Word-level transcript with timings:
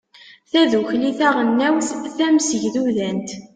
tadukli 0.51 1.11
taɣelnawt 1.19 1.89
tamsegdudant 2.17 3.29